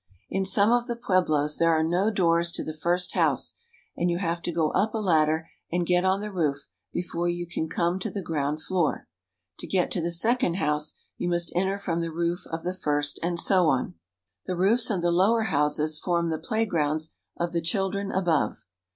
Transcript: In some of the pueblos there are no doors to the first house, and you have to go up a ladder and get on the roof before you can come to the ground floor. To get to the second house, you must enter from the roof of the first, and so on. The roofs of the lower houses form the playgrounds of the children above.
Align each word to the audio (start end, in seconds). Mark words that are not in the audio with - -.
In 0.31 0.45
some 0.45 0.71
of 0.71 0.87
the 0.87 0.95
pueblos 0.95 1.57
there 1.59 1.69
are 1.73 1.83
no 1.83 2.09
doors 2.09 2.51
to 2.53 2.63
the 2.63 2.73
first 2.75 3.13
house, 3.13 3.53
and 3.95 4.09
you 4.09 4.17
have 4.17 4.41
to 4.41 4.51
go 4.51 4.71
up 4.71 4.95
a 4.95 4.97
ladder 4.97 5.47
and 5.71 5.85
get 5.85 6.03
on 6.03 6.21
the 6.21 6.31
roof 6.31 6.69
before 6.91 7.29
you 7.29 7.45
can 7.45 7.69
come 7.69 7.99
to 7.99 8.09
the 8.09 8.23
ground 8.23 8.63
floor. 8.63 9.07
To 9.59 9.67
get 9.67 9.91
to 9.91 10.01
the 10.01 10.09
second 10.09 10.55
house, 10.55 10.95
you 11.19 11.29
must 11.29 11.51
enter 11.55 11.77
from 11.77 12.01
the 12.01 12.11
roof 12.11 12.47
of 12.47 12.63
the 12.63 12.73
first, 12.73 13.19
and 13.21 13.39
so 13.39 13.67
on. 13.67 13.93
The 14.47 14.55
roofs 14.57 14.89
of 14.89 15.03
the 15.03 15.11
lower 15.11 15.43
houses 15.43 15.99
form 15.99 16.31
the 16.31 16.39
playgrounds 16.39 17.13
of 17.37 17.53
the 17.53 17.61
children 17.61 18.11
above. 18.11 18.63